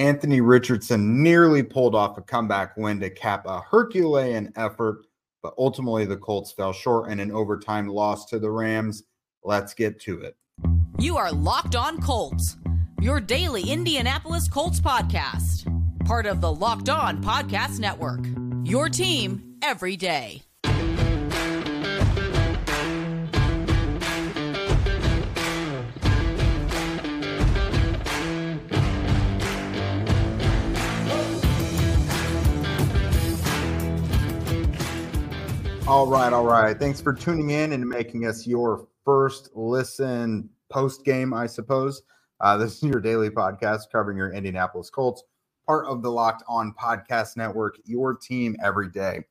[0.00, 5.04] Anthony Richardson nearly pulled off a comeback win to cap a Herculean effort,
[5.42, 9.02] but ultimately the Colts fell short in an overtime loss to the Rams.
[9.44, 10.36] Let's get to it.
[10.98, 12.56] You are Locked On Colts,
[13.02, 15.66] your daily Indianapolis Colts podcast,
[16.06, 18.24] part of the Locked On Podcast Network.
[18.64, 20.40] Your team every day.
[35.90, 36.78] All right, all right.
[36.78, 42.02] Thanks for tuning in and making us your first listen post game, I suppose.
[42.40, 45.24] Uh, this is your daily podcast covering your Indianapolis Colts,
[45.66, 49.24] part of the Locked On Podcast Network, your team every day.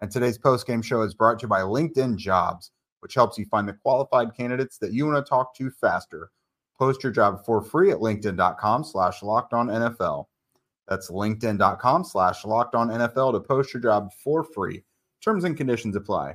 [0.00, 3.44] And today's post game show is brought to you by LinkedIn Jobs, which helps you
[3.44, 6.32] find the qualified candidates that you want to talk to faster.
[6.76, 10.26] Post your job for free at linkedin.com slash locked on NFL.
[10.88, 14.82] That's linkedin.com slash locked on NFL to post your job for free.
[15.22, 16.34] Terms and conditions apply.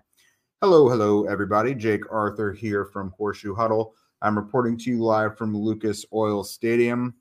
[0.62, 1.76] Hello, hello, everybody.
[1.76, 3.94] Jake Arthur here from Horseshoe Huddle.
[4.22, 7.14] I'm reporting to you live from Lucas Oil Stadium,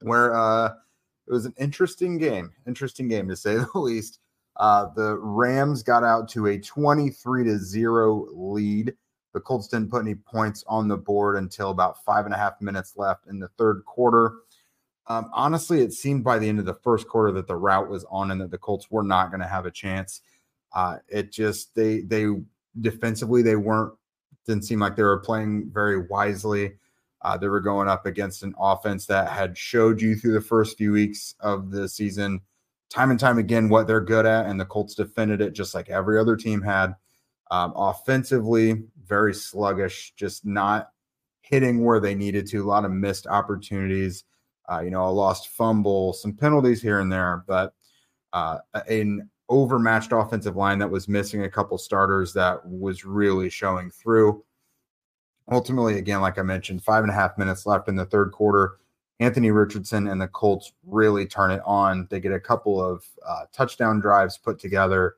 [0.00, 0.72] where uh,
[1.28, 2.52] it was an interesting game.
[2.66, 4.18] Interesting game to say the least.
[4.56, 8.92] Uh, the Rams got out to a 23 to 0 lead.
[9.32, 12.60] The Colts didn't put any points on the board until about five and a half
[12.60, 14.38] minutes left in the third quarter.
[15.06, 18.04] Um, honestly, it seemed by the end of the first quarter that the rout was
[18.10, 20.22] on and that the Colts were not going to have a chance.
[20.76, 22.26] Uh, it just they they
[22.82, 23.94] defensively they weren't
[24.46, 26.74] didn't seem like they were playing very wisely.
[27.22, 30.76] Uh, they were going up against an offense that had showed you through the first
[30.76, 32.42] few weeks of the season,
[32.90, 35.88] time and time again, what they're good at, and the Colts defended it just like
[35.88, 36.94] every other team had.
[37.50, 40.90] Um, offensively, very sluggish, just not
[41.40, 42.62] hitting where they needed to.
[42.62, 44.24] A lot of missed opportunities.
[44.70, 47.72] Uh, you know, a lost fumble, some penalties here and there, but
[48.34, 53.90] uh, an overmatched offensive line that was missing a couple starters that was really showing
[53.90, 54.42] through.
[55.50, 58.78] Ultimately, again, like I mentioned, five and a half minutes left in the third quarter.
[59.20, 62.06] Anthony Richardson and the Colts really turn it on.
[62.10, 65.16] They get a couple of uh, touchdown drives put together.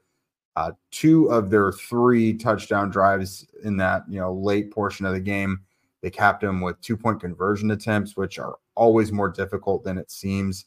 [0.55, 5.21] Uh, two of their three touchdown drives in that you know late portion of the
[5.21, 5.61] game,
[6.03, 10.11] they capped them with two point conversion attempts, which are always more difficult than it
[10.11, 10.67] seems.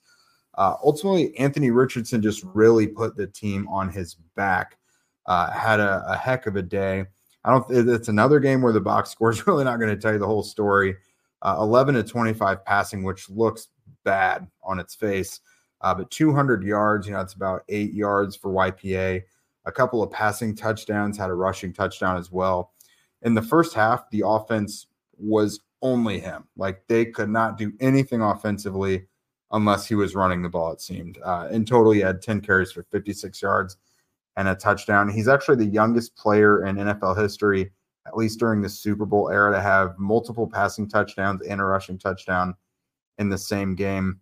[0.55, 4.77] Uh, ultimately, Anthony Richardson just really put the team on his back.
[5.25, 7.05] Uh, had a, a, heck of a day.
[7.45, 7.65] I don't.
[7.69, 10.27] It's another game where the box score is really not going to tell you the
[10.27, 10.95] whole story.
[11.41, 13.69] Uh, 11 to 25 passing, which looks
[14.03, 15.39] bad on its face,
[15.81, 17.07] uh, but 200 yards.
[17.07, 19.23] You know, it's about eight yards for YPA.
[19.65, 22.73] A couple of passing touchdowns, had a rushing touchdown as well.
[23.21, 24.87] In the first half, the offense
[25.17, 26.47] was only him.
[26.57, 29.07] Like they could not do anything offensively
[29.53, 31.17] unless he was running the ball, it seemed.
[31.23, 33.77] Uh, in total, he had 10 carries for 56 yards
[34.37, 35.09] and a touchdown.
[35.09, 37.71] He's actually the youngest player in NFL history,
[38.07, 41.97] at least during the Super Bowl era, to have multiple passing touchdowns and a rushing
[41.97, 42.55] touchdown
[43.17, 44.19] in the same game.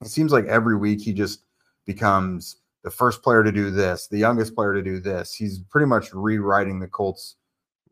[0.00, 1.44] It seems like every week he just
[1.84, 5.34] becomes the first player to do this, the youngest player to do this.
[5.34, 7.36] He's pretty much rewriting the Colts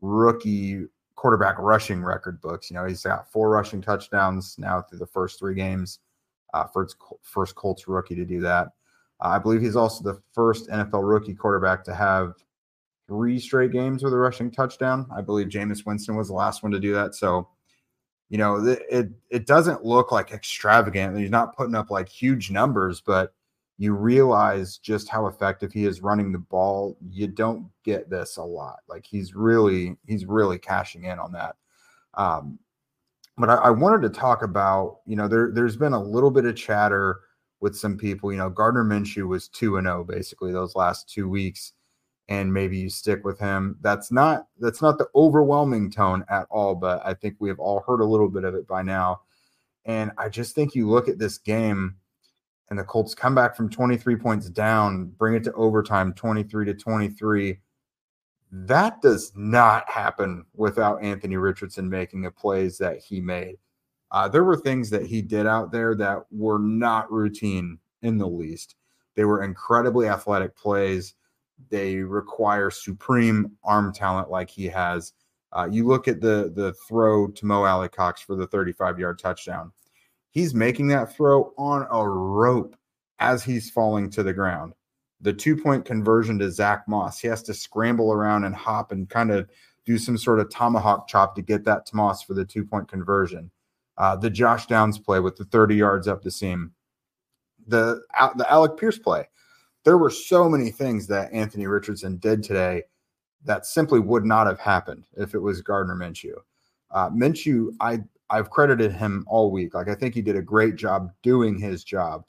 [0.01, 0.85] rookie
[1.15, 2.69] quarterback rushing record books.
[2.69, 5.99] You know, he's got four rushing touchdowns now through the first three games
[6.53, 8.67] uh, first first Colts rookie to do that.
[9.19, 12.35] Uh, I believe he's also the first NFL rookie quarterback to have
[13.07, 15.07] three straight games with a rushing touchdown.
[15.15, 17.15] I believe Jameis Winston was the last one to do that.
[17.15, 17.49] So,
[18.29, 21.17] you know, it it, it doesn't look like extravagant.
[21.17, 23.33] He's not putting up like huge numbers, but
[23.77, 26.95] you realize just how effective he is running the ball.
[27.09, 28.79] You don't get this a lot.
[28.87, 31.55] Like he's really he's really cashing in on that.
[32.13, 32.59] Um,
[33.37, 36.45] but I, I, wanted to talk about, you know, there there's been a little bit
[36.45, 37.21] of chatter
[37.61, 38.31] with some people.
[38.31, 41.73] You know, Gardner Minshew was two and zero oh basically those last two weeks,
[42.29, 43.77] and maybe you stick with him.
[43.81, 47.83] That's not that's not the overwhelming tone at all, but I think we have all
[47.87, 49.21] heard a little bit of it by now.
[49.85, 51.95] And I just think you look at this game,
[52.69, 56.73] and the Colts come back from 23 points down, bring it to overtime, 23 to
[56.73, 57.59] 23
[58.55, 63.57] that does not happen without Anthony Richardson making the plays that he made.
[64.11, 68.27] Uh, there were things that he did out there that were not routine in the
[68.27, 68.75] least.
[69.15, 71.15] They were incredibly athletic plays.
[71.69, 75.13] They require supreme arm talent like he has.
[75.51, 79.71] Uh, you look at the the throw to Mo Alie-Cox for the 35 yard touchdown.
[80.29, 82.75] He's making that throw on a rope
[83.17, 84.73] as he's falling to the ground
[85.23, 87.19] the two point conversion to Zach Moss.
[87.19, 89.49] He has to scramble around and hop and kind of
[89.85, 92.87] do some sort of tomahawk chop to get that to Moss for the two point
[92.87, 93.49] conversion.
[93.97, 96.73] Uh, the Josh Downs play with the 30 yards up the seam.
[97.67, 98.01] the
[98.35, 99.27] the Alec Pierce play.
[99.85, 102.83] There were so many things that Anthony Richardson did today
[103.45, 106.35] that simply would not have happened if it was Gardner Minshew.
[106.91, 107.99] Uh, Minshew, I
[108.29, 109.73] I've credited him all week.
[109.73, 112.23] Like I think he did a great job doing his job.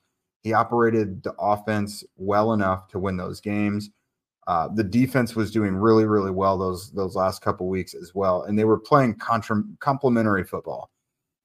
[0.45, 3.91] He operated the offense well enough to win those games.
[4.47, 8.43] Uh, the defense was doing really, really well those those last couple weeks as well,
[8.43, 10.91] and they were playing contra- complementary football.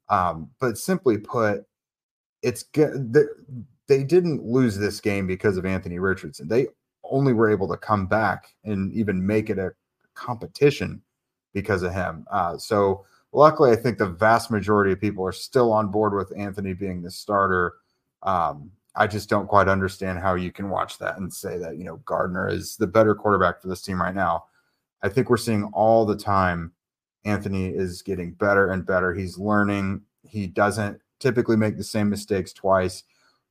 [0.09, 1.63] Um, but simply put,
[2.41, 3.15] it's good.
[3.87, 6.49] They didn't lose this game because of Anthony Richardson.
[6.49, 6.67] They
[7.03, 9.71] only were able to come back and even make it a
[10.13, 11.01] competition
[11.53, 12.25] because of him.
[12.29, 16.37] Uh, so luckily, I think the vast majority of people are still on board with
[16.37, 17.75] Anthony being the starter.
[18.23, 21.83] Um, I just don't quite understand how you can watch that and say that, you
[21.83, 24.45] know, Gardner is the better quarterback for this team right now.
[25.01, 26.73] I think we're seeing all the time
[27.25, 29.13] Anthony is getting better and better.
[29.13, 30.01] He's learning.
[30.23, 33.03] He doesn't typically make the same mistakes twice,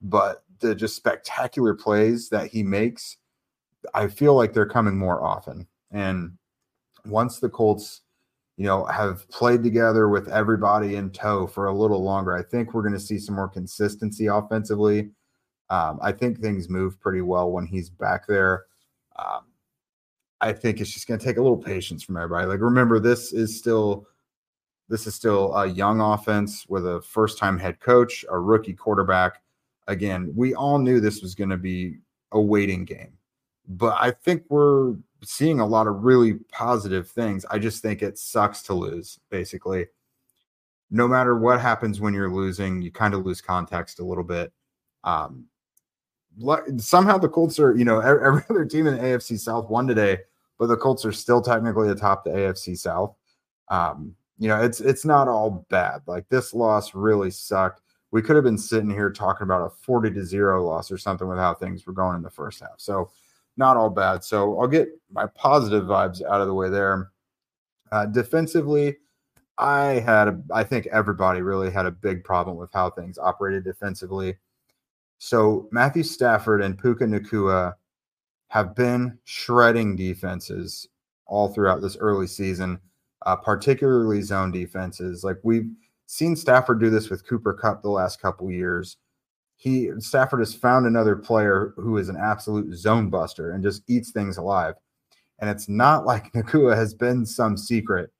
[0.02, 3.16] but the just spectacular plays that he makes,
[3.94, 5.66] I feel like they're coming more often.
[5.90, 6.36] And
[7.06, 8.02] once the Colts
[8.58, 12.36] you know, have played together with everybody in tow for a little longer.
[12.36, 15.10] I think we're going to see some more consistency offensively.
[15.70, 18.64] Um, I think things move pretty well when he's back there.
[19.16, 19.44] Um,
[20.40, 22.46] I think it's just going to take a little patience from everybody.
[22.46, 24.06] Like, remember, this is still
[24.88, 29.42] this is still a young offense with a first time head coach, a rookie quarterback.
[29.86, 31.98] Again, we all knew this was going to be
[32.32, 33.12] a waiting game,
[33.66, 34.94] but I think we're
[35.24, 37.44] seeing a lot of really positive things.
[37.50, 39.86] I just think it sucks to lose, basically.
[40.90, 44.52] No matter what happens when you're losing, you kind of lose context a little bit.
[45.04, 45.46] Um,
[46.78, 50.18] somehow the Colts are, you know, every other team in the AFC South won today,
[50.58, 53.14] but the Colts are still technically atop the AFC South.
[53.68, 56.02] Um, you know, it's it's not all bad.
[56.06, 57.82] Like this loss really sucked.
[58.10, 61.28] We could have been sitting here talking about a 40 to 0 loss or something
[61.28, 62.76] with how things were going in the first half.
[62.78, 63.10] So
[63.56, 64.24] not all bad.
[64.24, 67.10] So I'll get my positive vibes out of the way there.
[67.90, 68.96] Uh, defensively,
[69.58, 73.64] I had, a, I think everybody really had a big problem with how things operated
[73.64, 74.36] defensively.
[75.18, 77.74] So Matthew Stafford and Puka Nacua
[78.48, 80.88] have been shredding defenses
[81.26, 82.80] all throughout this early season,
[83.26, 85.24] uh, particularly zone defenses.
[85.24, 85.70] Like we've
[86.06, 88.96] seen Stafford do this with Cooper Kupp the last couple years
[89.58, 94.12] he Stafford has found another player who is an absolute zone buster and just eats
[94.12, 94.74] things alive.
[95.40, 98.10] And it's not like Nacua has been some secret.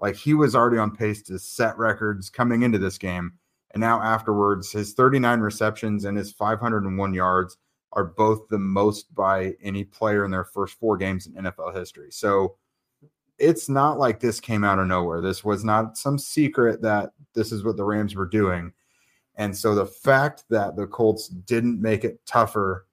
[0.00, 3.34] Like he was already on pace to set records coming into this game.
[3.72, 7.56] And now afterwards, his 39 receptions and his 501 yards
[7.92, 12.08] are both the most by any player in their first four games in NFL history.
[12.10, 12.56] So
[13.38, 15.20] it's not like this came out of nowhere.
[15.20, 18.72] This was not some secret that this is what the Rams were doing.
[19.36, 22.86] And so the fact that the Colts didn't make it tougher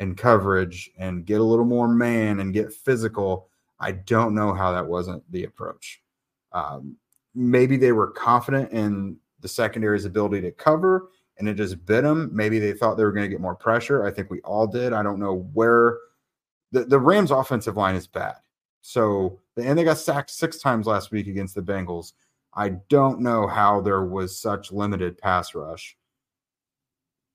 [0.00, 4.72] in coverage and get a little more man and get physical, I don't know how
[4.72, 6.02] that wasn't the approach.
[6.50, 6.96] Um,
[7.34, 12.30] maybe they were confident in the secondary's ability to cover and it just bit them.
[12.32, 14.06] Maybe they thought they were going to get more pressure.
[14.06, 14.92] I think we all did.
[14.92, 15.98] I don't know where
[16.70, 18.36] the, the Rams offensive line is bad.
[18.80, 22.12] So, and they got sacked six times last week against the Bengals.
[22.54, 25.96] I don't know how there was such limited pass rush.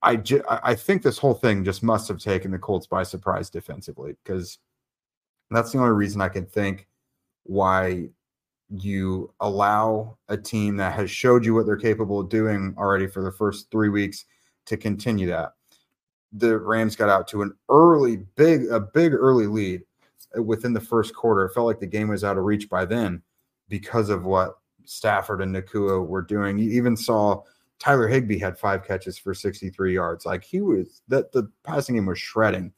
[0.00, 3.50] I ju- I think this whole thing just must have taken the Colts by surprise
[3.50, 4.58] defensively because
[5.50, 6.86] that's the only reason I can think
[7.42, 8.10] why
[8.70, 13.22] you allow a team that has showed you what they're capable of doing already for
[13.22, 14.26] the first three weeks
[14.66, 15.52] to continue that.
[16.32, 19.82] The Rams got out to an early, big, a big early lead
[20.36, 21.46] within the first quarter.
[21.46, 23.22] It felt like the game was out of reach by then
[23.68, 26.58] because of what Stafford and Nacua were doing.
[26.58, 27.42] You even saw
[27.78, 30.26] Tyler Higbee had five catches for 63 yards.
[30.26, 32.72] Like he was that the passing game was shredding.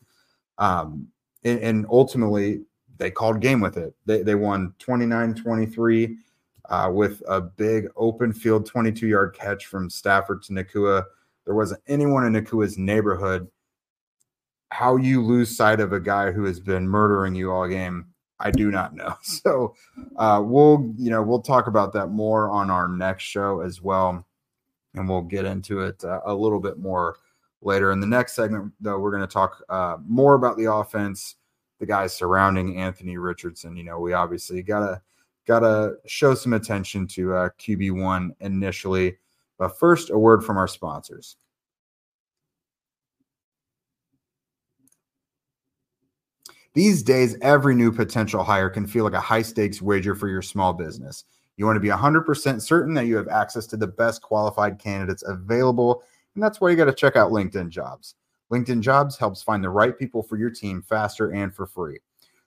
[0.59, 1.09] Um,
[1.43, 2.61] and, and, ultimately
[3.01, 3.95] they called game with it.
[4.07, 6.17] They, they won 29 23
[6.69, 11.05] uh, with a big open field 22 yard catch from Stafford to Nacua.
[11.45, 13.49] There wasn't anyone in Nacua's neighborhood.
[14.69, 18.07] How you lose sight of a guy who has been murdering you all game
[18.41, 19.15] I do not know.
[19.23, 19.75] So
[20.17, 24.27] uh, we'll, you know, we'll talk about that more on our next show as well,
[24.95, 27.17] and we'll get into it uh, a little bit more
[27.63, 27.93] later.
[27.93, 31.37] In the next segment, though, we're going to talk uh, more about the offense,
[31.81, 33.77] the guys surrounding Anthony Richardson.
[33.77, 35.03] You know, we obviously gotta
[35.47, 39.17] gotta show some attention to uh, QB one initially,
[39.59, 41.37] but first, a word from our sponsors.
[46.75, 50.43] These days, every new potential hire can feel like a high stakes wager for your
[50.43, 51.25] small business.
[51.57, 55.25] You want to be 100% certain that you have access to the best qualified candidates
[55.27, 56.03] available
[56.35, 58.15] And that's why you got to check out LinkedIn Jobs.
[58.53, 61.99] LinkedIn Jobs helps find the right people for your team faster and for free.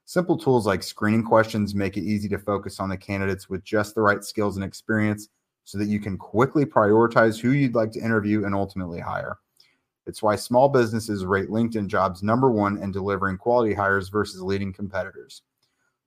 [0.06, 3.96] Simple tools like screening questions make it easy to focus on the candidates with just
[3.96, 5.30] the right skills and experience
[5.64, 9.38] so that you can quickly prioritize who you'd like to interview and ultimately hire.
[10.06, 14.74] It's why small businesses rate LinkedIn jobs number one in delivering quality hires versus leading
[14.74, 15.44] competitors.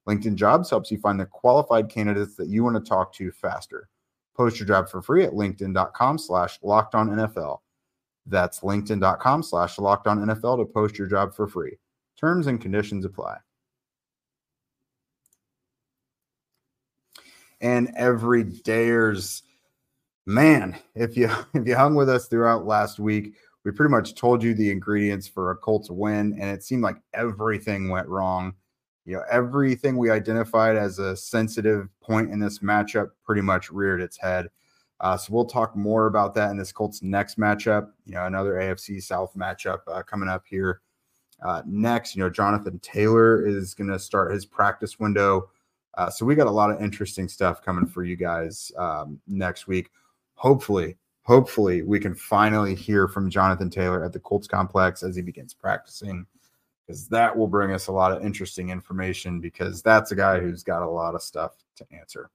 [0.07, 3.89] LinkedIn jobs helps you find the qualified candidates that you want to talk to faster.
[4.37, 7.61] Post your job for free at LinkedIn.com slash locked on NFL.
[8.27, 11.79] That's LinkedIn.com slash NFL to post your job for free.
[12.19, 13.39] Terms and conditions apply.
[17.61, 19.43] And every dayers,
[20.27, 24.43] man, if you if you hung with us throughout last week, we pretty much told
[24.43, 28.55] you the ingredients for a Colts win, and it seemed like everything went wrong.
[29.05, 34.01] You know, everything we identified as a sensitive point in this matchup pretty much reared
[34.01, 34.49] its head.
[35.01, 37.91] Uh, so we'll talk more about that in this Colts next matchup.
[38.07, 40.81] You know, another AFC South matchup uh, coming up here
[41.45, 42.17] uh, next.
[42.17, 45.51] You know, Jonathan Taylor is going to start his practice window
[45.97, 49.67] uh, so we got a lot of interesting stuff coming for you guys um, next
[49.67, 49.91] week.
[50.35, 55.23] Hopefully, hopefully we can finally hear from Jonathan Taylor at the Colts complex as he
[55.23, 56.27] begins practicing,
[56.87, 59.41] because that will bring us a lot of interesting information.
[59.41, 62.31] Because that's a guy who's got a lot of stuff to answer.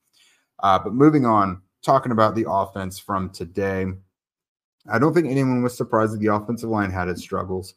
[0.64, 3.86] Uh, but moving on, talking about the offense from today,
[4.90, 7.76] I don't think anyone was surprised that the offensive line had its struggles.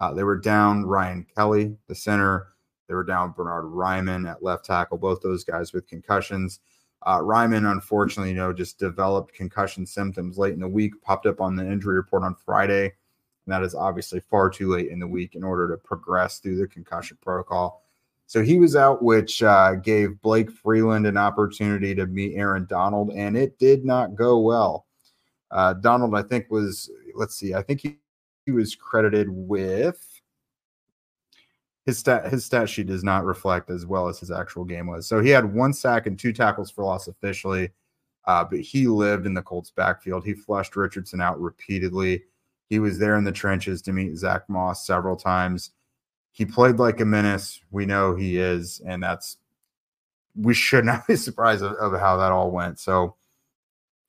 [0.00, 2.48] Uh, they were down Ryan Kelly, the center.
[2.88, 6.60] They were down Bernhard Raimann at left tackle, both those guys with concussions.
[7.02, 11.40] Uh, Raimann, unfortunately, you know, just developed concussion symptoms late in the week, popped up
[11.40, 12.84] on the injury report on Friday.
[12.84, 16.56] And that is obviously far too late in the week in order to progress through
[16.56, 17.83] the concussion protocol.
[18.26, 23.10] So he was out, which uh, gave Blake Freeland an opportunity to meet Aaron Donald,
[23.12, 24.86] and it did not go well.
[25.50, 27.98] Uh, Donald, I think, was, let's see, I think he,
[28.46, 30.14] he was credited with
[31.86, 35.06] his stat his stat sheet does not reflect as well as his actual game was.
[35.06, 37.70] So he had one sack and two tackles for loss officially,
[38.26, 40.24] uh, but he lived in the Colts backfield.
[40.24, 42.24] He flushed Richardson out repeatedly.
[42.70, 45.72] He was there in the trenches to meet Zach Moss several times.
[46.34, 47.60] He played like a menace.
[47.70, 49.38] We know he is, and that's
[50.34, 52.80] we should not be surprised of, of how that all went.
[52.80, 53.14] So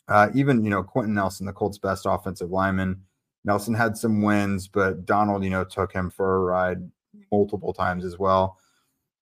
[0.08, 3.01] uh, even you know Quenton Nelson, the Colts' best offensive lineman.
[3.44, 6.79] Nelson had some wins, but Donald, you know, took him for a ride
[7.32, 8.58] multiple times as well.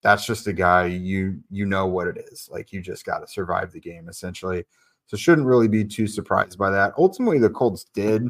[0.02, 2.48] That's just a guy you you know what it is.
[2.50, 4.66] Like you just got to survive the game essentially.
[5.08, 6.94] So shouldn't really be too surprised by that.
[6.98, 8.30] Ultimately, the Colts did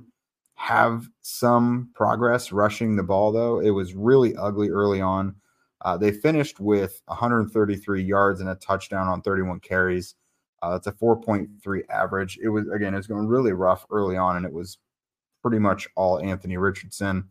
[0.64, 3.60] have some progress rushing the ball, though.
[3.60, 5.36] It was really ugly early on.
[5.82, 10.16] Uh, they finished with 133 yards and a touchdown on 31 carries.
[10.62, 12.40] Uh, that's a 4.3 average.
[12.42, 14.78] It was again, it was going really rough early on, and it was
[15.42, 17.28] pretty much all Anthony Richardson.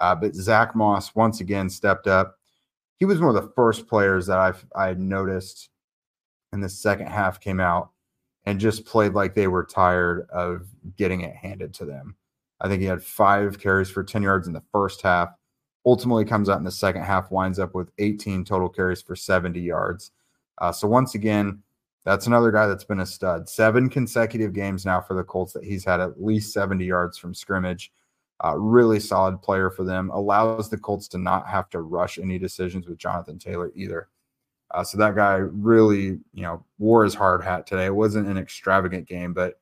[0.00, 2.38] Uh, but Zach Moss once again stepped up.
[3.00, 5.68] He was one of the first players that I've I noticed
[6.52, 7.90] in the second half came out
[8.44, 12.14] and just played like they were tired of getting it handed to them.
[12.62, 15.30] I think he had five carries for 10 yards in the first half.
[15.84, 19.60] Ultimately comes out in the second half, winds up with 18 total carries for 70
[19.60, 20.12] yards.
[20.58, 21.60] Uh, so once again,
[22.04, 23.48] that's another guy that's been a stud.
[23.48, 27.34] Seven consecutive games now for the Colts that he's had at least 70 yards from
[27.34, 27.92] scrimmage.
[28.44, 30.10] Uh, really solid player for them.
[30.10, 34.08] Allows the Colts to not have to rush any decisions with Jonathan Taylor either.
[34.72, 37.86] Uh, so that guy really, you know, wore his hard hat today.
[37.86, 39.60] It wasn't an extravagant game, but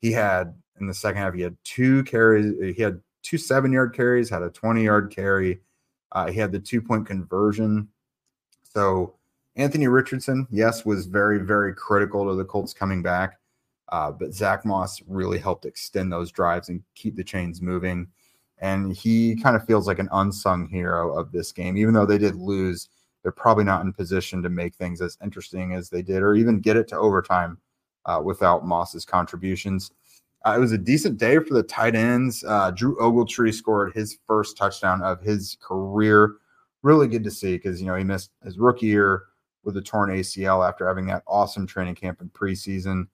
[0.00, 2.76] he had in the second half he had two carries.
[2.76, 5.60] He had two seven yard carries, had a twenty yard carry.
[6.12, 7.88] Uh, he had the two point conversion.
[8.62, 9.14] So
[9.56, 13.38] Anthony Richardson, yes, was very very critical to the Colts coming back.
[13.90, 18.08] Uh, but Zach Moss really helped extend those drives and keep the chains moving.
[18.58, 21.76] And he kind of feels like an unsung hero of this game.
[21.76, 22.88] Even though they did lose,
[23.22, 26.60] they're probably not in position to make things as interesting as they did or even
[26.60, 27.58] get it to overtime
[28.06, 29.92] uh, without Moss's contributions.
[30.44, 32.44] Uh, it was a decent day for the tight ends.
[32.46, 36.34] Uh, Drew Ogletree scored his first touchdown of his career.
[36.82, 39.24] Really good to see because, you know, he missed his rookie year
[39.64, 43.06] with a torn ACL after having that awesome training camp in preseason.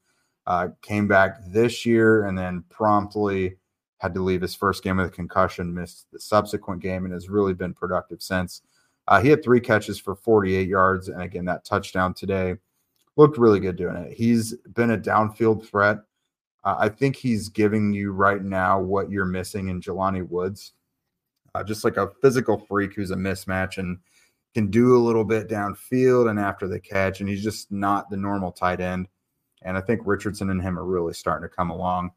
[0.47, 3.57] Uh, came back this year and then promptly
[3.99, 7.29] had to leave his first game with a concussion, missed the subsequent game, and has
[7.29, 8.63] really been productive since.
[9.07, 12.55] Uh, he had three catches for 48 yards, and again, that touchdown today
[13.17, 14.13] looked really good doing it.
[14.13, 15.99] He's been a downfield threat.
[16.65, 20.73] Uh, I think he's giving you right now what you're missing in Jelani Woods,
[21.55, 23.99] uh, just like a physical freak who's a mismatch and
[24.55, 28.17] can do a little bit downfield and after the catch, and he's just not the
[28.17, 29.09] normal tight end.
[29.63, 32.11] And I think Richardson and him are really starting to come along.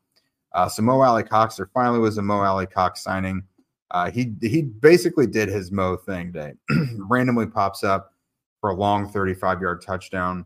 [0.53, 3.43] Uh, so Mo Alie-Cox, there finally was a Mo Alie-Cox signing.
[3.91, 6.53] Uh, he he basically did his Mo thing day.
[6.97, 8.13] Randomly pops up
[8.59, 10.45] for a long 35 yard touchdown.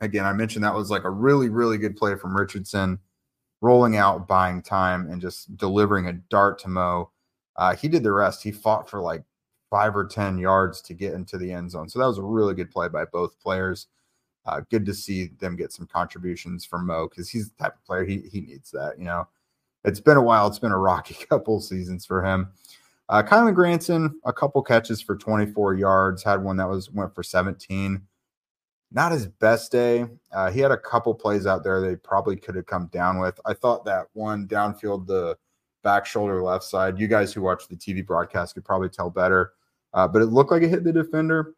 [0.00, 2.98] Again, I mentioned that was like a really really good play from Richardson,
[3.60, 7.10] rolling out, buying time, and just delivering a dart to Mo.
[7.56, 8.42] Uh, he did the rest.
[8.42, 9.22] He fought for like
[9.70, 11.88] five or 10 yards to get into the end zone.
[11.88, 13.88] So that was a really good play by both players.
[14.44, 17.84] Uh, good to see them get some contributions from Mo because he's the type of
[17.84, 18.98] player he, he needs that.
[18.98, 19.26] You know,
[19.84, 20.46] it's been a while.
[20.46, 22.52] It's been a rocky couple seasons for him.
[23.08, 27.22] Uh, Kylen Granson, a couple catches for 24 yards, had one that was went for
[27.22, 28.02] 17.
[28.92, 30.06] Not his best day.
[30.32, 33.38] Uh, he had a couple plays out there they probably could have come down with.
[33.44, 35.36] I thought that one downfield, the
[35.82, 36.98] back shoulder left side.
[36.98, 39.52] You guys who watch the TV broadcast could probably tell better,
[39.92, 41.54] uh, but it looked like it hit the defender.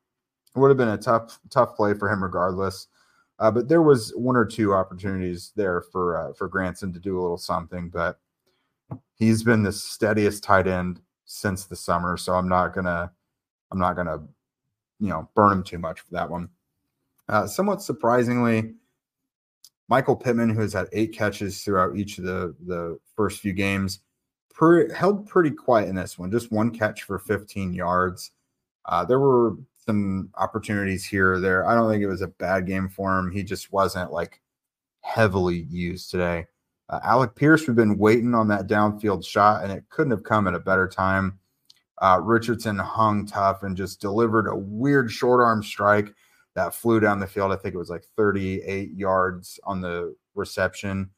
[0.56, 2.88] It would have been a tough, tough play for him regardless.
[3.38, 7.18] Uh, but there was one or two opportunities there for uh, for Granson to do
[7.18, 8.18] a little something, but
[9.14, 13.12] he's been the steadiest tight end since the summer, so I'm not gonna
[13.70, 14.24] I'm not gonna
[14.98, 16.48] you know burn him too much for that one.
[17.28, 18.72] Uh, somewhat surprisingly,
[19.88, 24.00] Michael Pittman, who has had eight catches throughout each of the the first few games,
[24.54, 26.30] per, held pretty quiet in this one.
[26.30, 28.32] Just one catch for 15 yards.
[28.84, 29.56] Uh, there were
[29.86, 31.66] some opportunities here or there.
[31.66, 33.30] I don't think it was a bad game for him.
[33.30, 34.40] He just wasn't like
[35.00, 36.46] heavily used today.
[36.90, 40.46] Uh, Alec Pierce, we've been waiting on that downfield shot, and it couldn't have come
[40.46, 41.38] at a better time.
[42.00, 46.14] Uh, Richardson hung tough and just delivered a weird short arm strike
[46.58, 47.52] that flew down the field.
[47.52, 51.10] I think it was like 38 yards on the reception.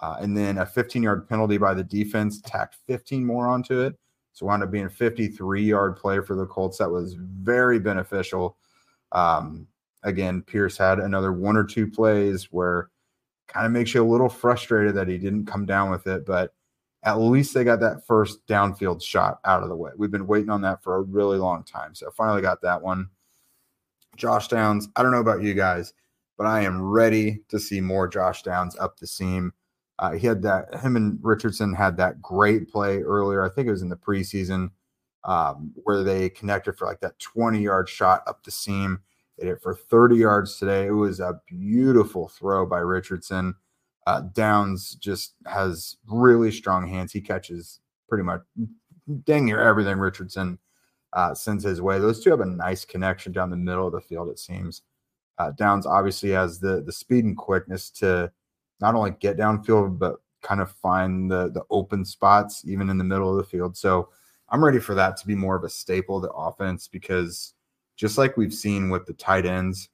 [0.00, 3.94] Uh, and then a 15 yard penalty by the defense tacked 15 more onto it.
[4.32, 6.78] So wound up being a 53 yard play for the Colts.
[6.78, 8.56] That was very beneficial.
[9.12, 9.66] Um,
[10.02, 12.90] again, Pierce had another one or two plays where
[13.48, 16.54] kind of makes you a little frustrated that he didn't come down with it, but
[17.02, 19.90] at least they got that first downfield shot out of the way.
[19.96, 21.94] We've been waiting on that for a really long time.
[21.94, 23.08] So finally got that one.
[24.16, 25.94] Josh Downs, I don't know about you guys,
[26.36, 29.52] but I am ready to see more Josh Downs up the seam.
[29.98, 33.44] Uh, he had that, him and Richardson had that great play earlier.
[33.44, 34.70] I think it was in the preseason
[35.24, 39.00] um, where they connected for like that 20 yard shot up the seam.
[39.38, 40.86] It for 30 yards today.
[40.86, 43.54] It was a beautiful throw by Richardson.
[44.06, 47.12] Uh, Downs just has really strong hands.
[47.12, 48.42] He catches pretty much
[49.24, 50.58] dang near everything Richardson
[51.12, 51.98] uh, sends his way.
[51.98, 54.82] Those two have a nice connection down the middle of the field, it seems.
[55.38, 58.30] Uh, Downs obviously has the the speed and quickness to
[58.80, 63.04] not only get downfield, but kind of find the the open spots even in the
[63.04, 63.76] middle of the field.
[63.76, 64.10] So
[64.48, 67.54] I'm ready for that to be more of a staple of the offense because
[67.96, 69.88] just like we've seen with the tight ends,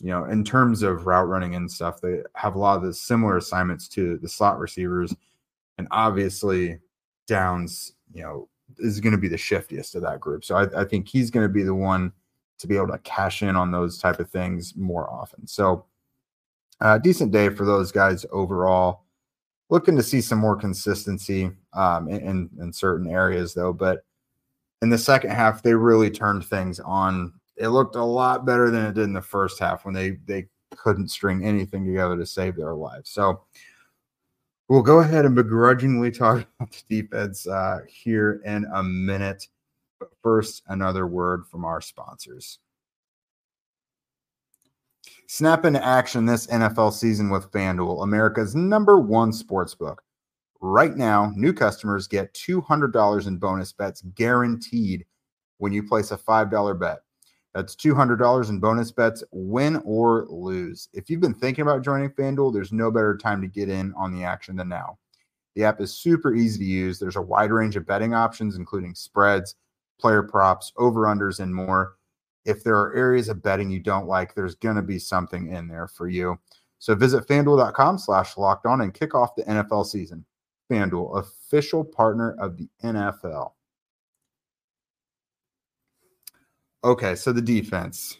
[0.00, 2.94] you know, in terms of route running and stuff, they have a lot of the
[2.94, 5.14] similar assignments to the slot receivers.
[5.78, 6.78] And obviously,
[7.26, 10.44] Downs, you know, is going to be the shiftiest of that group.
[10.44, 12.12] So I, I think he's going to be the one
[12.58, 15.46] to be able to cash in on those type of things more often.
[15.46, 15.86] So,
[16.80, 19.04] uh, decent day for those guys overall.
[19.70, 23.72] Looking to see some more consistency um, in, in, in certain areas, though.
[23.72, 24.04] But
[24.82, 27.32] in the second half, they really turned things on.
[27.56, 30.48] It looked a lot better than it did in the first half when they they
[30.76, 33.10] couldn't string anything together to save their lives.
[33.10, 33.42] So
[34.72, 39.46] we'll go ahead and begrudgingly talk about the defense uh, here in a minute.
[40.00, 42.58] But first, another word from our sponsors.
[45.26, 50.02] Snap into action this NFL season with FanDuel, America's number one sports book.
[50.62, 55.04] Right now, new customers get $200 in bonus bets guaranteed
[55.58, 57.00] when you place a $5 bet.
[57.54, 60.88] That's $200 in bonus bets, win or lose.
[60.94, 64.12] If you've been thinking about joining FanDuel, there's no better time to get in on
[64.12, 64.98] the action than now.
[65.54, 66.98] The app is super easy to use.
[66.98, 69.56] There's a wide range of betting options, including spreads,
[70.00, 71.96] player props, over unders, and more.
[72.46, 75.68] If there are areas of betting you don't like, there's going to be something in
[75.68, 76.38] there for you.
[76.78, 80.24] So visit fanduel.com slash locked on and kick off the NFL season.
[80.70, 83.52] FanDuel, official partner of the NFL.
[86.84, 88.18] Okay, so the defense.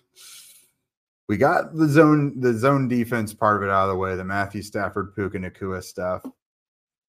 [1.28, 4.24] We got the zone, the zone defense part of it out of the way, the
[4.24, 6.24] Matthew Stafford, Puka Nacua stuff.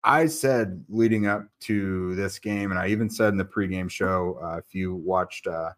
[0.03, 4.39] I said leading up to this game, and I even said in the pregame show,
[4.43, 5.71] uh, if you watched uh,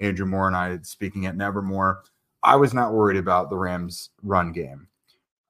[0.00, 2.02] Andrew Moore and I speaking at Nevermore,
[2.42, 4.88] I was not worried about the Rams' run game.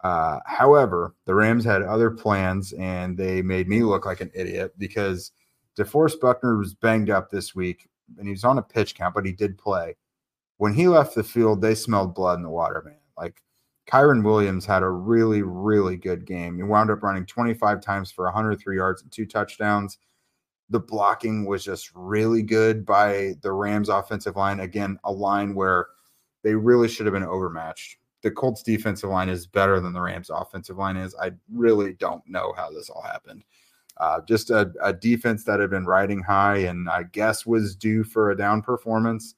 [0.03, 4.75] Uh, however, the Rams had other plans and they made me look like an idiot
[4.79, 5.33] because
[5.79, 9.27] DeForest Buckner was banged up this week and he was on a pitch count, but
[9.27, 9.97] he did play.
[10.59, 12.97] When he left the field, they smelled blood in the water, man.
[13.17, 13.43] Like
[13.87, 16.57] Kyren Williams had a really, really good game.
[16.57, 19.99] He wound up running 25 times for 103 yards and two touchdowns.
[20.71, 24.61] The blocking was just really good by the Rams offensive line.
[24.61, 25.89] Again, a line where
[26.43, 27.99] they really should have been overmatched.
[28.23, 31.15] The Colts defensive line is better than the Rams offensive line is.
[31.21, 33.45] I really don't know how this all happened.
[33.99, 38.03] Uh, just a, a, defense that had been riding high and I guess was due
[38.03, 39.37] for a down performance.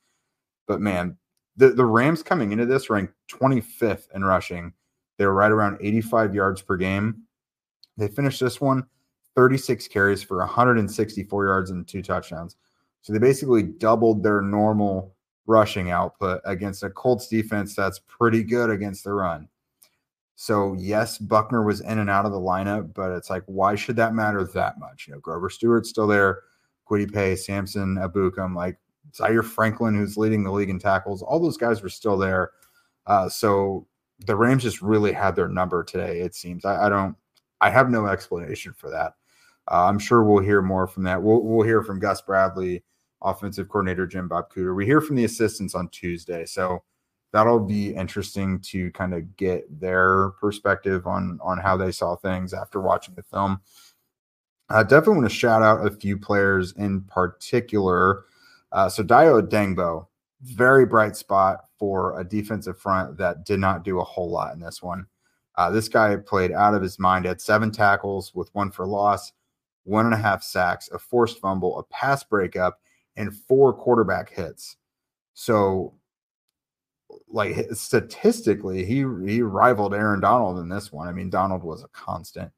[0.66, 1.18] But man,
[1.58, 4.72] the, the Rams coming into this ranked 25th in rushing.
[5.18, 7.24] They were right around 85 yards per game.
[7.98, 8.86] They finished this one
[9.34, 12.56] 36 carries for 164 yards and two touchdowns.
[13.02, 15.14] So they basically doubled their normal
[15.46, 19.48] rushing output against a Colts defense that's pretty good against the run.
[20.36, 23.96] So yes, Buckner was in and out of the lineup, but it's like, why should
[23.96, 25.06] that matter that much?
[25.06, 26.42] You know, Grover Stewart's still there,
[26.88, 28.78] Kwity Paye, Samson Ebukam, like
[29.14, 32.50] Zaire Franklin, who's leading the league in tackles, all those guys were still there.
[33.06, 33.86] Uh, so
[34.26, 36.20] the Rams just really had their number today.
[36.20, 36.64] It seems.
[36.64, 37.16] I, I don't.
[37.60, 39.14] I have no explanation for that.
[39.70, 41.22] Uh, I'm sure we'll hear more from that.
[41.22, 42.84] We'll we'll hear from Gus Bradley,
[43.22, 44.76] offensive coordinator Jim Bob Cooter.
[44.76, 46.82] We hear from the assistants on Tuesday, so
[47.32, 52.54] that'll be interesting to kind of get their perspective on on how they saw things
[52.54, 53.60] after watching the film.
[54.68, 58.24] I definitely want to shout out a few players in particular.
[58.72, 60.06] Uh, so Dayo Odeyingbo,
[60.42, 64.60] very bright spot for a defensive front that did not do a whole lot in
[64.60, 65.06] this one.
[65.56, 67.24] Uh, this guy played out of his mind.
[67.24, 69.32] Had seven tackles with one for loss,
[69.84, 72.80] one and a half sacks, a forced fumble, a pass breakup,
[73.16, 74.76] and four quarterback hits.
[75.34, 75.94] So
[77.28, 81.08] like statistically, he he rivaled Aaron Donald in this one.
[81.08, 82.50] I mean, Donald was a constant,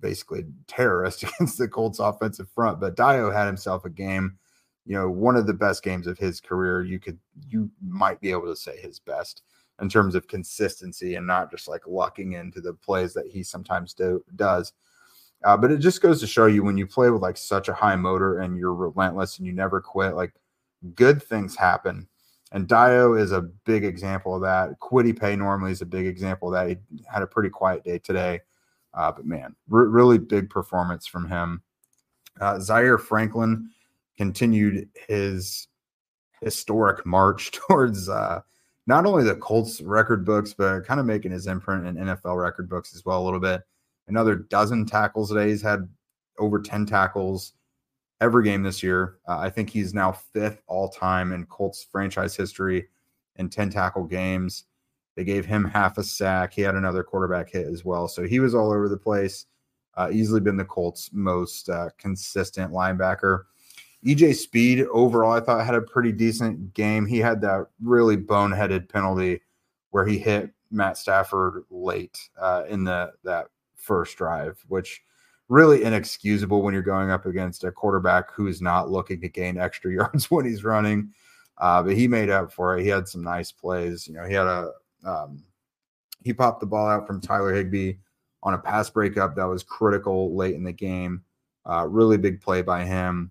[0.00, 4.38] basically terrorist against the Colts offensive front, but Dayo had himself a game,
[4.84, 6.82] you know, one of the best games of his career.
[6.82, 9.42] You could you might be able to say his best
[9.80, 13.94] in terms of consistency and not just like lucking into the plays that he sometimes
[13.94, 14.72] do, does.
[15.44, 17.74] Uh, but it just goes to show you when you play with like such a
[17.74, 20.32] high motor and you're relentless and you never quit, like
[20.94, 22.06] good things happen
[22.52, 24.78] and Dayo is a big example of that.
[24.78, 26.68] Kwity Paye normally is a big example of that.
[26.68, 28.40] He had a pretty quiet day today.
[28.94, 31.62] Uh, but man, r- really big performance from him.
[32.40, 33.70] Uh, Zaire Franklin
[34.18, 35.68] continued his
[36.42, 38.40] historic march towards uh,
[38.86, 42.68] not only the Colts record books, but kind of making his imprint in NFL record
[42.68, 43.62] books as well a little bit.
[44.08, 45.48] Another dozen tackles today.
[45.48, 45.88] He's had
[46.38, 47.54] over 10 tackles
[48.22, 49.16] every game this year.
[49.28, 52.88] Uh, I think he's now fifth all time in Colts franchise history
[53.36, 54.64] in 10 tackle games.
[55.16, 56.54] They gave him half a sack.
[56.54, 58.06] He had another quarterback hit as well.
[58.06, 59.46] So he was all over the place.
[59.96, 63.42] Uh, easily been the Colts' most uh, consistent linebacker.
[64.06, 67.04] EJ Speed overall, I thought had a pretty decent game.
[67.04, 69.42] He had that really boneheaded penalty
[69.90, 75.02] where he hit Matt Stafford late uh, in the that first drive, which
[75.52, 79.92] really inexcusable when you're going up against a quarterback who's not looking to gain extra
[79.92, 81.12] yards when he's running.
[81.58, 82.82] Uh, but he made up for it.
[82.82, 84.08] He had some nice plays.
[84.08, 84.70] You know, he had a
[85.04, 85.42] um,
[86.24, 87.94] he popped the ball out from Tyler Higbee
[88.42, 91.22] on a pass breakup that was critical late in the game.
[91.68, 93.30] Uh, really big play by him.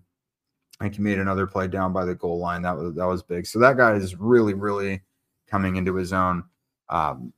[0.80, 2.62] I think he made another play down by the goal line.
[2.62, 3.46] That was that was big.
[3.46, 5.02] So that guy is really, really
[5.48, 6.44] coming into his own.
[6.88, 7.32] Um,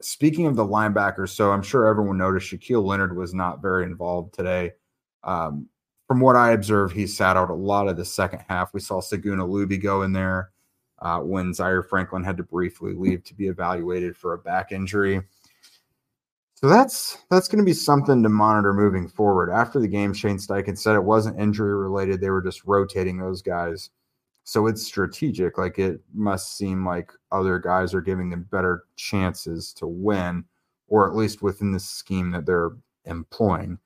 [0.00, 4.34] Speaking of the linebackers, so I'm sure everyone noticed Shaquille Leonard was not very involved
[4.34, 4.72] today.
[5.24, 5.68] Um,
[6.08, 8.74] from what I observed, he sat out a lot of the second half.
[8.74, 10.50] We saw Segun Olubi go in there
[11.00, 15.22] uh, when Zaire Franklin had to briefly leave to be evaluated for a back injury.
[16.54, 19.50] So that's that's going to be something to monitor moving forward.
[19.50, 23.40] After the game, Shane Steichen said it wasn't injury related; they were just rotating those
[23.40, 23.90] guys.
[24.50, 25.58] So it's strategic.
[25.58, 30.44] Like it must seem like other guys are giving them better chances to win,
[30.88, 32.72] or at least within the scheme that they're
[33.04, 33.78] employing.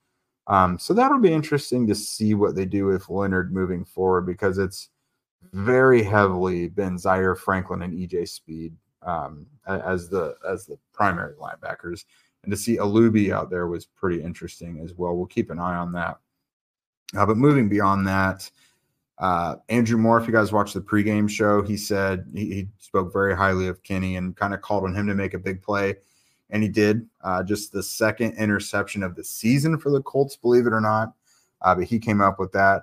[0.46, 4.56] Um, so that'll be interesting to see what they do with Leonard moving forward because
[4.56, 4.88] it's
[5.52, 12.06] very heavily been Zaire Franklin and EJ Speed um, as the as the primary linebackers,
[12.42, 15.14] and to see Olubi out there was pretty interesting as well.
[15.14, 16.20] We'll keep an eye on that.
[17.14, 18.50] Uh, but moving beyond that,
[19.18, 23.12] uh, Andrew Moore, if you guys watched the pregame show, he said he, he spoke
[23.12, 25.96] very highly of Kenny and kind of called on him to make a big play.
[26.50, 27.06] And he did.
[27.22, 31.14] Uh, just the second interception of the season for the Colts, believe it or not.
[31.62, 32.82] Uh, but he came up with that.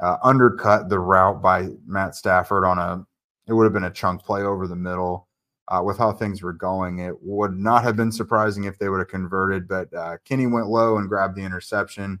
[0.00, 3.06] Uh, undercut the route by Matt Stafford on a,
[3.46, 5.28] it would have been a chunk play over the middle.
[5.68, 8.98] Uh, with how things were going, it would not have been surprising if they would
[8.98, 9.66] have converted.
[9.66, 12.20] But uh, Kenny went low and grabbed the interception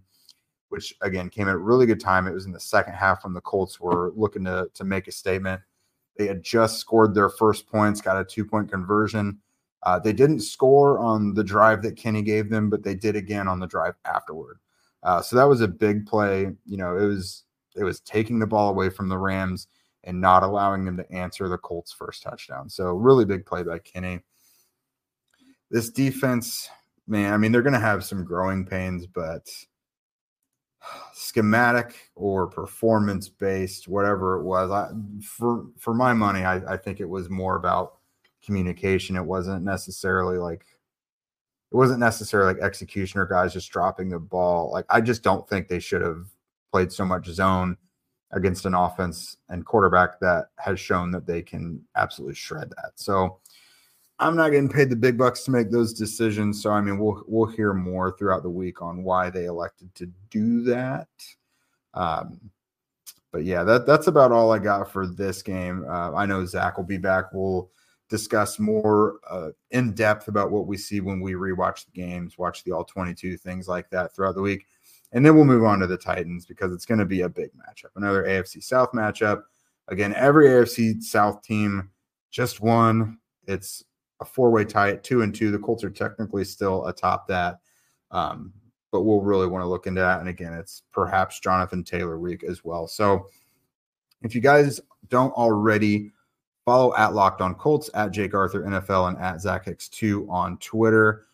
[0.74, 2.26] which again came at a really good time.
[2.26, 5.12] It was in the second half when the Colts were looking to to make a
[5.12, 5.60] statement.
[6.16, 9.38] They had just scored their first points, got a two point conversion.
[9.84, 13.46] Uh, they didn't score on the drive that Kenny gave them, but they did again
[13.46, 14.58] on the drive afterward.
[15.04, 16.50] Uh, so that was a big play.
[16.66, 17.44] You know, it was
[17.76, 19.68] it was taking the ball away from the Rams
[20.02, 22.68] and not allowing them to answer the Colts' first touchdown.
[22.68, 24.20] So really big play by Kenny.
[25.70, 26.68] This defense,
[27.06, 29.48] man, I mean, they're going to have some growing pains, but
[31.12, 34.90] schematic or performance based, whatever it was, I,
[35.22, 37.98] for for my money, I, I think it was more about
[38.44, 39.16] communication.
[39.16, 40.64] It wasn't necessarily like
[41.72, 44.70] it wasn't necessarily like execution or guys just dropping the ball.
[44.72, 46.26] Like I just don't think they should have
[46.70, 47.76] played so much zone
[48.32, 52.92] against an offense and quarterback that has shown that they can absolutely shred that.
[52.96, 53.38] So
[54.18, 56.62] I'm not getting paid the big bucks to make those decisions.
[56.62, 60.06] So I mean, we'll we'll hear more throughout the week on why they elected to
[60.30, 61.08] do that.
[61.94, 62.50] Um,
[63.32, 65.84] but yeah, that that's about all I got for this game.
[65.88, 67.32] Uh, I know Zach will be back.
[67.32, 67.70] We'll
[68.08, 72.62] discuss more uh, in depth about what we see when we rewatch the games, watch
[72.62, 74.66] the all 22, things like that throughout the week.
[75.12, 77.50] And then we'll move on to the Titans because it's going to be a big
[77.54, 79.42] matchup, another AFC South matchup.
[79.88, 81.90] Again, every AFC South team
[82.30, 83.18] just won.
[83.46, 83.84] It's
[84.20, 85.50] a four way tie at two and two.
[85.50, 87.60] The Colts are technically still atop that.
[88.10, 88.52] Um,
[88.92, 90.20] but we'll really want to look into that.
[90.20, 92.86] And again, it's perhaps Jonathan Taylor week as well.
[92.86, 93.26] So
[94.22, 96.12] if you guys don't already
[96.64, 101.26] Follow at Locked On Colts, at Jake Arthur NFL, and at Zach Hicks2 on Twitter.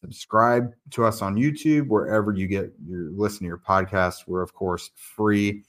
[0.00, 4.26] Subscribe to us on YouTube, wherever you get your listen to your podcast.
[4.26, 5.62] We're of course free.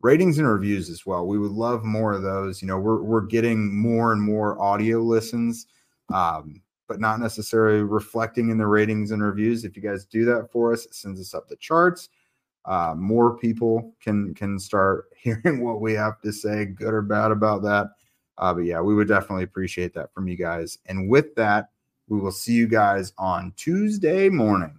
[0.00, 1.26] Ratings and reviews as well.
[1.26, 2.62] We would love more of those.
[2.62, 5.66] You know, we're we're getting more and more audio listens,
[6.12, 9.64] um, but not necessarily reflecting in the ratings and reviews.
[9.64, 12.08] If you guys do that for us, it sends us up the charts.
[12.64, 17.30] Uh, more people can can start hearing what we have to say, good or bad
[17.30, 17.90] about that.
[18.38, 20.78] Uh, but yeah, we would definitely appreciate that from you guys.
[20.86, 21.70] And with that,
[22.08, 24.77] we will see you guys on Tuesday morning.